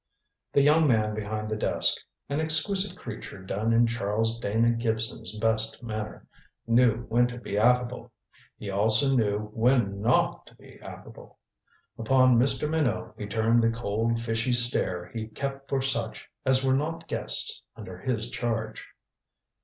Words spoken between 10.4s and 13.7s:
to be affable. Upon Mr. Minot he turned the